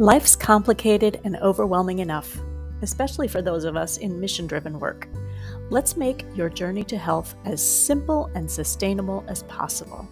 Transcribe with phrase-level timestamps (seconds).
[0.00, 2.38] Life's complicated and overwhelming enough,
[2.82, 5.08] especially for those of us in mission driven work.
[5.70, 10.08] Let's make your journey to health as simple and sustainable as possible.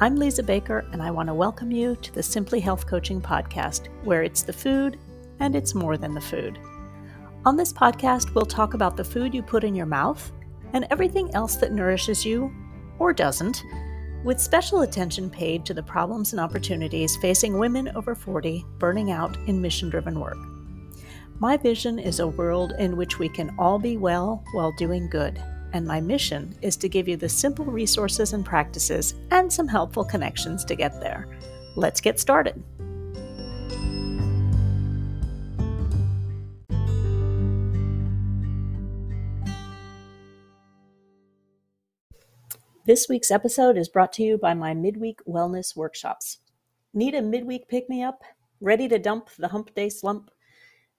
[0.00, 3.88] I'm Liza Baker, and I want to welcome you to the Simply Health Coaching Podcast,
[4.04, 4.98] where it's the food
[5.40, 6.58] and it's more than the food.
[7.46, 10.30] On this podcast, we'll talk about the food you put in your mouth
[10.74, 12.54] and everything else that nourishes you
[12.98, 13.62] or doesn't
[14.24, 19.36] with special attention paid to the problems and opportunities facing women over 40 burning out
[19.46, 20.38] in mission driven work.
[21.38, 25.42] My vision is a world in which we can all be well while doing good,
[25.72, 30.04] and my mission is to give you the simple resources and practices and some helpful
[30.04, 31.28] connections to get there.
[31.76, 32.62] Let's get started.
[42.86, 46.38] This week's episode is brought to you by my midweek wellness workshops.
[46.94, 48.22] Need a midweek pick me up?
[48.60, 50.30] Ready to dump the hump day slump?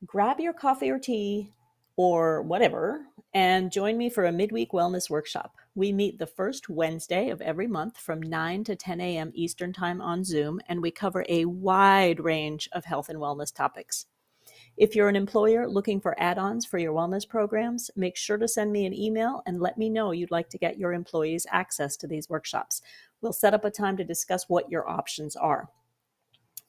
[0.05, 1.53] Grab your coffee or tea
[1.95, 5.55] or whatever and join me for a midweek wellness workshop.
[5.75, 9.31] We meet the first Wednesday of every month from 9 to 10 a.m.
[9.33, 14.07] Eastern Time on Zoom, and we cover a wide range of health and wellness topics.
[14.77, 18.47] If you're an employer looking for add ons for your wellness programs, make sure to
[18.47, 21.97] send me an email and let me know you'd like to get your employees access
[21.97, 22.83] to these workshops.
[23.19, 25.69] We'll set up a time to discuss what your options are.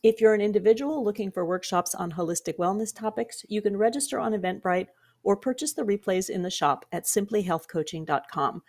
[0.03, 4.33] If you're an individual looking for workshops on holistic wellness topics, you can register on
[4.33, 4.87] Eventbrite
[5.23, 8.63] or purchase the replays in the shop at simplyhealthcoaching.com.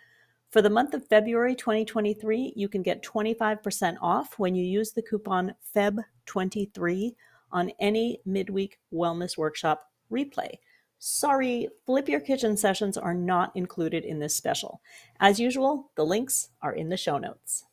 [0.50, 5.02] For the month of February 2023, you can get 25% off when you use the
[5.02, 7.12] coupon FEB23
[7.52, 10.54] on any midweek wellness workshop replay.
[10.98, 14.82] Sorry, Flip Your Kitchen sessions are not included in this special.
[15.18, 17.64] As usual, the links are in the show notes.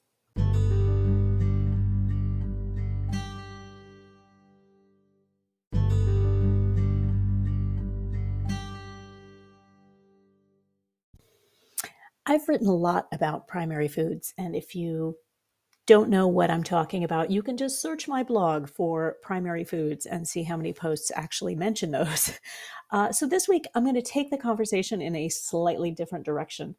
[12.30, 15.16] I've written a lot about primary foods, and if you
[15.88, 20.06] don't know what I'm talking about, you can just search my blog for primary foods
[20.06, 22.38] and see how many posts actually mention those.
[22.90, 26.74] Uh, so this week, I'm going to take the conversation in a slightly different direction.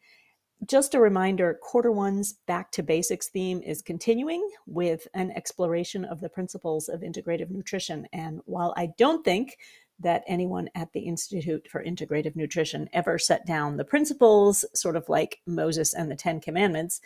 [0.66, 6.22] Just a reminder quarter one's back to basics theme is continuing with an exploration of
[6.22, 8.08] the principles of integrative nutrition.
[8.14, 9.58] And while I don't think
[10.00, 15.08] that anyone at the Institute for Integrative Nutrition ever set down the principles, sort of
[15.10, 17.00] like Moses and the Ten Commandments,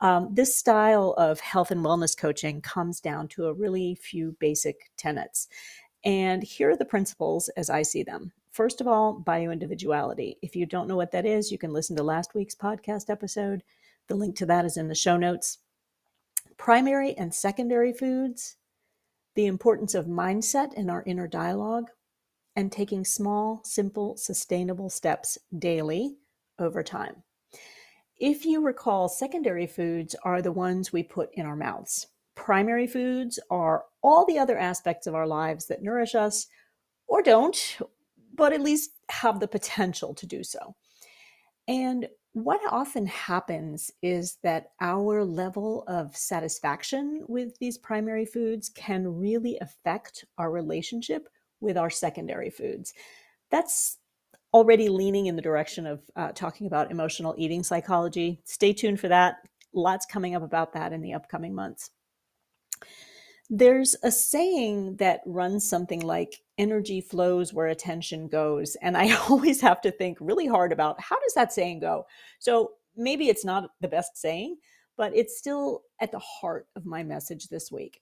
[0.00, 4.90] um, this style of health and wellness coaching comes down to a really few basic
[4.96, 5.48] tenets.
[6.04, 8.32] And here are the principles as I see them.
[8.50, 10.36] First of all, bioindividuality.
[10.42, 13.62] If you don't know what that is, you can listen to last week's podcast episode.
[14.08, 15.58] The link to that is in the show notes.
[16.58, 18.56] Primary and secondary foods,
[19.34, 21.90] the importance of mindset in our inner dialogue,
[22.54, 26.16] and taking small, simple, sustainable steps daily
[26.58, 27.22] over time.
[28.22, 32.06] If you recall, secondary foods are the ones we put in our mouths.
[32.36, 36.46] Primary foods are all the other aspects of our lives that nourish us
[37.08, 37.78] or don't,
[38.32, 40.76] but at least have the potential to do so.
[41.66, 49.18] And what often happens is that our level of satisfaction with these primary foods can
[49.18, 51.28] really affect our relationship
[51.60, 52.94] with our secondary foods.
[53.50, 53.98] That's
[54.52, 58.40] already leaning in the direction of uh, talking about emotional eating psychology.
[58.44, 59.36] Stay tuned for that.
[59.72, 61.90] Lots coming up about that in the upcoming months.
[63.48, 68.76] There's a saying that runs something like energy flows where attention goes.
[68.76, 72.06] And I always have to think really hard about how does that saying go?
[72.38, 74.56] So maybe it's not the best saying,
[74.96, 78.00] but it's still at the heart of my message this week.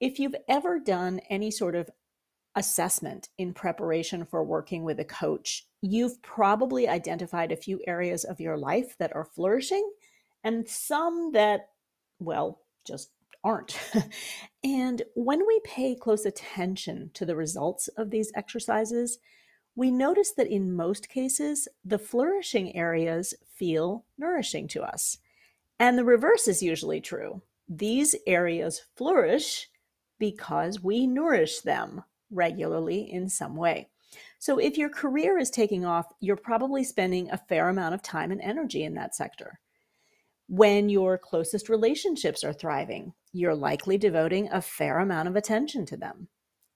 [0.00, 1.88] If you've ever done any sort of
[2.56, 8.40] assessment in preparation for working with a coach, you've probably identified a few areas of
[8.40, 9.88] your life that are flourishing
[10.42, 11.70] and some that,
[12.18, 13.10] well, just
[13.42, 13.78] aren't.
[14.64, 19.18] and when we pay close attention to the results of these exercises,
[19.76, 25.18] we notice that in most cases, the flourishing areas feel nourishing to us.
[25.78, 27.42] And the reverse is usually true.
[27.68, 29.68] These areas flourish
[30.18, 32.04] because we nourish them
[32.34, 33.88] regularly in some way.
[34.38, 38.30] So, if your career is taking off, you're probably spending a fair amount of time
[38.30, 39.58] and energy in that sector.
[40.48, 45.96] When your closest relationships are thriving, you're likely devoting a fair amount of attention to
[45.96, 46.28] them.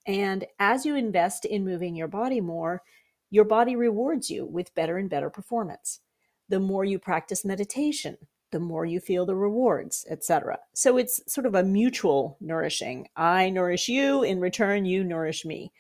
[0.07, 2.83] And as you invest in moving your body more,
[3.31, 6.01] your body rewards you with better and better performance.
[6.49, 8.17] The more you practice meditation,
[8.51, 10.59] the more you feel the rewards, etc.
[10.75, 13.09] So it's sort of a mutual nourishing.
[13.17, 15.73] I nourish you, in return, you nourish me.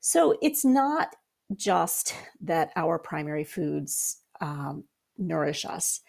[0.00, 1.14] So it's not
[1.56, 4.84] just that our primary foods um,
[5.18, 6.00] nourish us.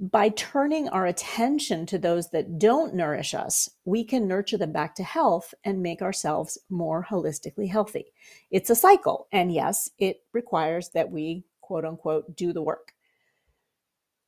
[0.00, 4.94] By turning our attention to those that don't nourish us, we can nurture them back
[4.96, 8.06] to health and make ourselves more holistically healthy.
[8.50, 9.28] It's a cycle.
[9.32, 12.93] And yes, it requires that we, quote unquote, do the work.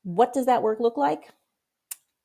[0.06, 1.32] What does that work look like?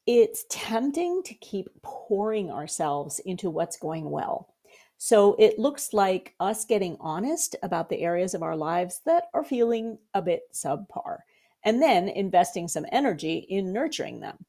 [0.06, 4.54] It's tempting to keep pouring ourselves into what's going well.
[5.00, 9.44] So it looks like us getting honest about the areas of our lives that are
[9.44, 11.22] feeling a bit subpar,
[11.66, 14.46] and then investing some energy in nurturing them.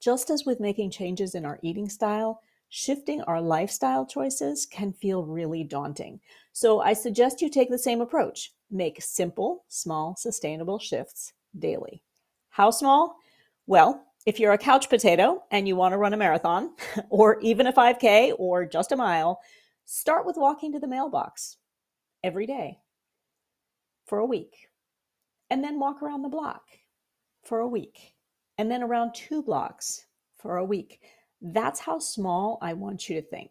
[0.00, 2.40] Just as with making changes in our eating style,
[2.70, 6.18] shifting our lifestyle choices can feel really daunting.
[6.54, 8.54] So I suggest you take the same approach.
[8.70, 12.02] Make simple, small, sustainable shifts daily.
[12.50, 13.16] How small?
[13.66, 16.74] Well, if you're a couch potato and you want to run a marathon,
[17.10, 19.40] or even a 5K or just a mile,
[19.86, 21.56] start with walking to the mailbox
[22.22, 22.78] every day
[24.06, 24.68] for a week.
[25.48, 26.62] And then walk around the block
[27.44, 28.14] for a week.
[28.58, 30.06] And then around two blocks
[30.36, 31.00] for a week.
[31.40, 33.50] That's how small I want you to think.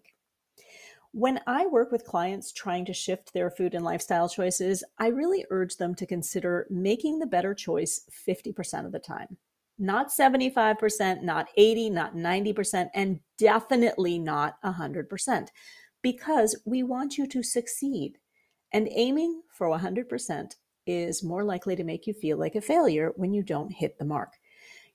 [1.11, 5.44] When I work with clients trying to shift their food and lifestyle choices, I really
[5.50, 9.38] urge them to consider making the better choice 50% of the time.
[9.79, 15.47] Not 75%, not 80, not 90%, and definitely not 100%,
[16.03, 18.19] because we want you to succeed.
[18.71, 20.51] And aiming for 100%
[20.85, 24.06] is more likely to make you feel like a failure when you don't hit the
[24.06, 24.33] mark.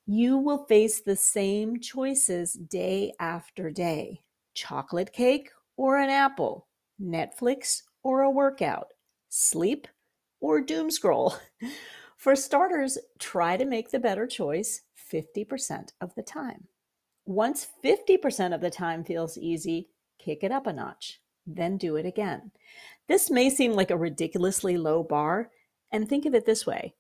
[0.07, 4.21] You will face the same choices day after day
[4.55, 6.69] chocolate cake or an apple,
[7.01, 8.89] Netflix or a workout,
[9.29, 9.89] sleep
[10.41, 11.35] or doom scroll.
[12.17, 14.83] For starters, try to make the better choice
[15.13, 16.69] 50% of the time.
[17.27, 19.89] Once 50% of the time feels easy,
[20.19, 22.51] kick it up a notch, then do it again.
[23.09, 25.51] This may seem like a ridiculously low bar,
[25.93, 26.95] and think of it this way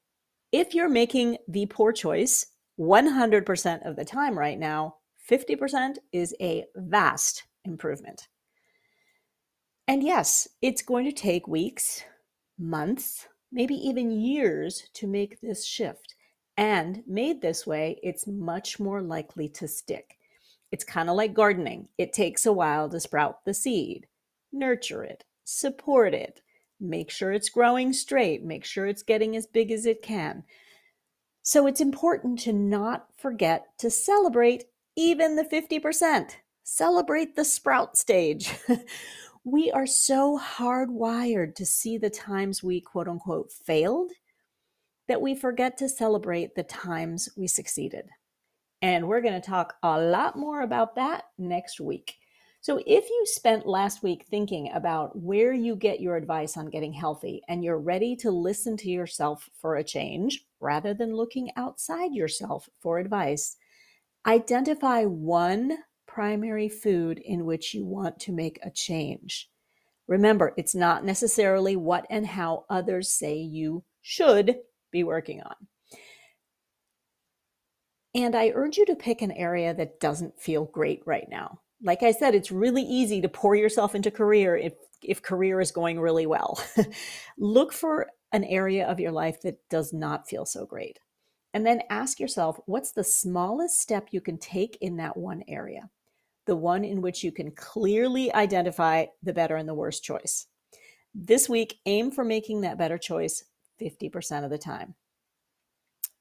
[0.52, 2.46] if you're making the poor choice
[2.78, 4.96] 100% of the time right now,
[5.28, 8.28] 50% is a vast improvement.
[9.86, 12.04] And yes, it's going to take weeks,
[12.58, 16.14] months, maybe even years to make this shift.
[16.56, 20.16] And made this way, it's much more likely to stick.
[20.70, 21.88] It's kind of like gardening.
[21.98, 24.06] It takes a while to sprout the seed.
[24.52, 26.40] Nurture it, support it,
[26.80, 30.44] make sure it's growing straight, make sure it's getting as big as it can.
[31.42, 34.64] So it's important to not forget to celebrate
[34.96, 36.30] even the 50%.
[36.62, 38.54] Celebrate the sprout stage.
[39.44, 44.10] we are so hardwired to see the times we quote unquote failed
[45.06, 48.08] that we forget to celebrate the times we succeeded.
[48.80, 52.16] And we're going to talk a lot more about that next week.
[52.62, 56.94] So, if you spent last week thinking about where you get your advice on getting
[56.94, 62.14] healthy and you're ready to listen to yourself for a change rather than looking outside
[62.14, 63.56] yourself for advice,
[64.26, 65.76] identify one
[66.14, 69.50] primary food in which you want to make a change.
[70.06, 74.58] Remember, it's not necessarily what and how others say you should
[74.92, 75.56] be working on.
[78.14, 81.58] And I urge you to pick an area that doesn't feel great right now.
[81.82, 85.72] Like I said, it's really easy to pour yourself into career if, if career is
[85.72, 86.62] going really well.
[87.38, 91.00] Look for an area of your life that does not feel so great.
[91.52, 95.90] And then ask yourself, what's the smallest step you can take in that one area?
[96.46, 100.46] The one in which you can clearly identify the better and the worst choice.
[101.14, 103.44] This week, aim for making that better choice
[103.80, 104.94] 50% of the time.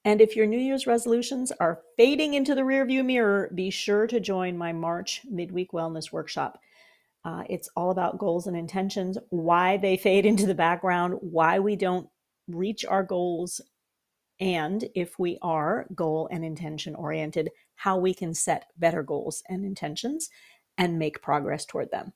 [0.06, 4.20] And if your New Year's resolutions are fading into the rearview mirror, be sure to
[4.20, 6.60] join my March midweek wellness workshop.
[7.24, 11.78] Uh, it's all about goals and intentions, why they fade into the background, why we
[11.78, 12.10] don't
[12.50, 13.62] reach our goals,
[14.40, 19.66] and if we are goal and intention oriented, how we can set better goals and
[19.66, 20.30] intentions
[20.78, 22.14] and make progress toward them.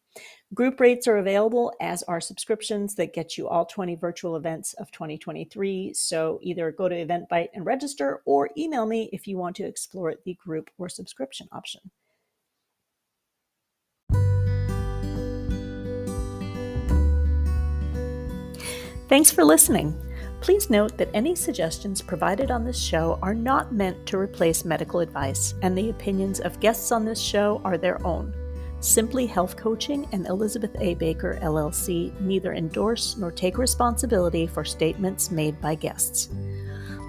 [0.53, 4.91] Group rates are available as are subscriptions that get you all 20 virtual events of
[4.91, 5.93] 2023.
[5.93, 10.15] So either go to Eventbrite and register or email me if you want to explore
[10.25, 11.81] the group or subscription option.
[19.07, 20.06] Thanks for listening.
[20.39, 25.00] Please note that any suggestions provided on this show are not meant to replace medical
[25.00, 28.34] advice, and the opinions of guests on this show are their own.
[28.79, 30.94] Simply Health Coaching and Elizabeth A.
[30.94, 36.29] Baker, LLC, neither endorse nor take responsibility for statements made by guests.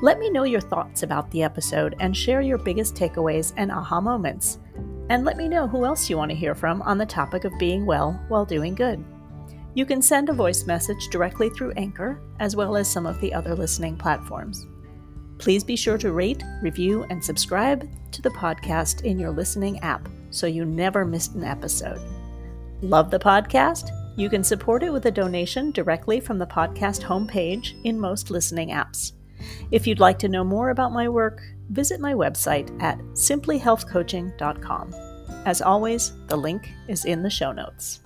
[0.00, 4.00] Let me know your thoughts about the episode and share your biggest takeaways and aha
[4.00, 4.58] moments.
[5.10, 7.58] And let me know who else you want to hear from on the topic of
[7.58, 9.04] being well while doing good.
[9.78, 13.32] You can send a voice message directly through Anchor, as well as some of the
[13.32, 14.66] other listening platforms.
[15.38, 20.08] Please be sure to rate, review, and subscribe to the podcast in your listening app
[20.30, 22.00] so you never miss an episode.
[22.82, 23.90] Love the podcast?
[24.16, 28.70] You can support it with a donation directly from the podcast homepage in most listening
[28.70, 29.12] apps.
[29.70, 34.94] If you'd like to know more about my work, visit my website at simplyhealthcoaching.com.
[35.46, 38.00] As always, the link is in the show notes.